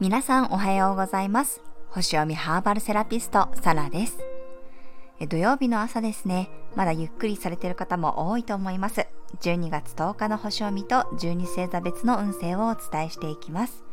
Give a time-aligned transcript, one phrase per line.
[0.00, 1.62] 皆さんおはようございます。
[1.90, 4.18] 星読みハーバルセラピスト、サラです。
[5.28, 9.06] 土曜日の朝ですね、まだゆっくりされている方も多いと思います。
[9.40, 13.84] 12月10日の星読みと12星座別の運勢をお伝えしていきます。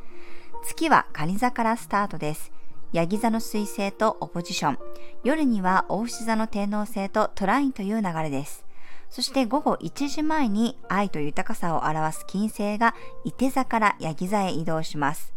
[0.63, 2.51] 月は蟹座からスタートです。
[2.93, 4.79] ヤギ座の水星とオポジション。
[5.23, 8.65] 夜には大牛座の天王星とトラインという流れです。
[9.11, 12.95] そして午後1時前に愛と豊かさを表す金星が
[13.25, 15.33] 伊手座からヤギ座へ移動します。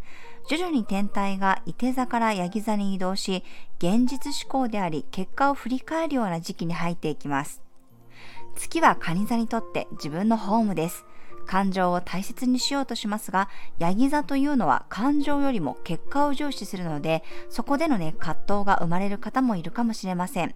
[0.47, 3.43] 徐々に天体が伊手座からヤギ座に移動し、
[3.79, 7.61] 現実思考であり結果を振り返るような時期に入っていきます。
[8.55, 11.05] 月は蟹座にとって自分のホームです。
[11.45, 20.55] 感情を大切にしようとしますが、ヤギ座というのは感情よりも結果を重視するので、そこでのね、葛藤が生まれる方もいるかもしれません。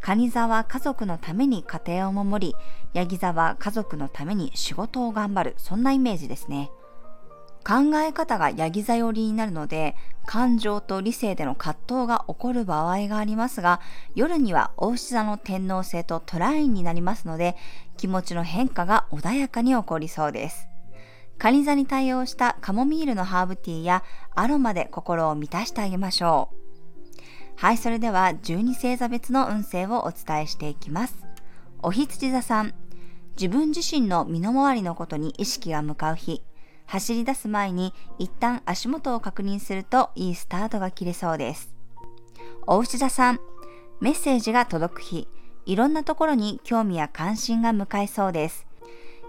[0.00, 2.54] 蟹座は家族のために家庭を守り、
[2.94, 6.70] ヤギ座は家族のために仕事を頑張る、そんなイメージですね。
[7.62, 9.94] 考え方がヤギ座寄りになるので、
[10.26, 13.80] 感情と理性での葛藤が起こる場合がありますが、
[14.14, 17.56] 夜には大牛座の天皇星とトラインになりますので、
[17.98, 20.68] 気持ちの変化が穏やかに起こりそうです。
[21.38, 24.02] カニ座に対応したカモミールのハーブティーや
[24.34, 26.59] アロマで心を満たしてあげましょう。
[27.60, 31.14] はい、それでは12星座別の運勢をお伝えしていきます。
[31.82, 32.72] おひつじ座さん、
[33.36, 36.42] 自分自身の身の回りのことに意識が向かう日、
[36.86, 41.74] 走り出す前に一旦足元を確認するといいスタートが切れそうです。
[42.66, 43.40] お牛座さん、
[44.00, 45.28] メッセージが届く日、
[45.66, 48.66] いろんなところに興味や関心が向かいそうです。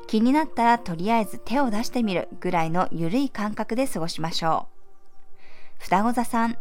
[0.08, 5.84] 気になったらとりあえず手を出してみるぐらいのゆるい感覚で過ごしましょう。
[5.84, 6.58] 双子座さん、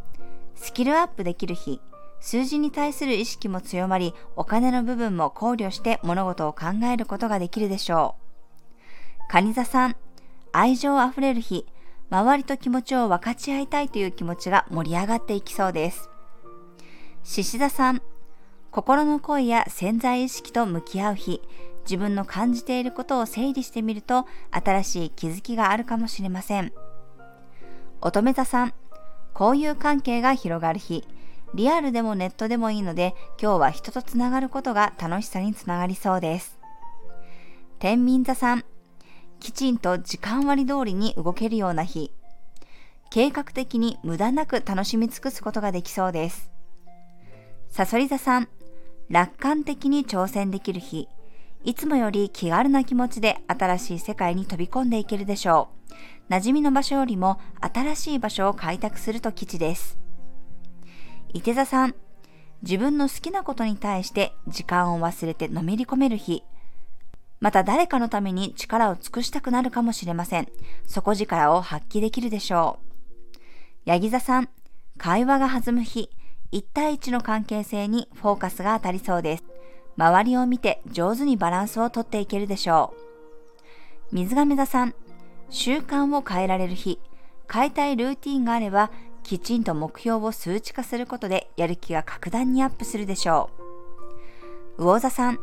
[0.63, 1.81] スキルアップできる日、
[2.21, 8.15] 数字に対する意識も強まり、お金の部分も考慮して物事を考えることができるでしょ
[9.31, 9.33] う。
[9.33, 9.97] 蟹座さん、
[10.53, 11.67] 愛情あふれる日、
[12.11, 16.11] 周りと気持ちを分かち合いたいという気持ちが盛り上がっていきそうです。
[17.23, 18.03] 獅子座さん、
[18.71, 21.41] 心の声や潜在意識と向き合う日、
[21.85, 26.71] 自分の感じていることを整理してみると、新しい気づきがあるかもしれません。
[28.03, 28.75] 乙女座さん、
[29.41, 31.03] 交友関係が広がる日、
[31.55, 36.59] リアルでもネットでもいいので、今日は人とつながることが楽しさにつながりそうです。
[37.79, 38.65] 天秤座さん、
[39.41, 42.13] きちんと時間割通りに動けるような日。
[43.09, 46.51] 計画的に無駄なく楽しみ尽くすことができそうです。
[47.71, 48.49] さそり座さん、
[49.09, 51.09] 楽観的に挑戦できる日。
[51.63, 55.69] いつもより気軽な気持ちで新しい世界に飛び込んでいけるでしょ
[56.29, 56.33] う。
[56.33, 59.99] 馴染みの場所よりも新しい場所を開拓すると吉です。
[61.35, 61.95] 伊手座さん、
[62.63, 66.45] 自分の好きなことに対して時間を忘れてのめり込める日。
[67.41, 70.49] また誰かのために力を尽くしたくなるかもしれません。
[70.87, 72.79] 底力を発揮できるでしょ
[73.37, 73.39] う。
[73.85, 74.49] ヤギ座さん、
[74.97, 76.11] 会話が弾む日、
[76.53, 79.50] 1対1の関係性にフォーカスが当たりそうです。
[80.01, 82.95] 周りを見て上手にバランスをとっていけるでしょ
[84.11, 84.15] う。
[84.15, 84.95] 水亀座さん、
[85.51, 86.99] 習慣を変えられる日、
[87.53, 88.91] 変えたいルーティンがあれば、
[89.23, 93.51] きちんと目標を数値化することでやる気が格段にアップするでしょ
[94.79, 94.85] う。
[94.85, 95.39] 魚座さん、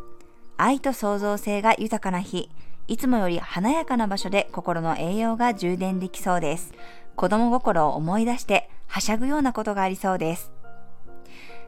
[0.58, 2.50] 愛と創造性が豊かな日、
[2.88, 6.74] いつもより華やかな場所で心の栄養が充電できそうです。
[7.16, 10.52] 子供心を思い出してはしゃぐようなことがありそうです。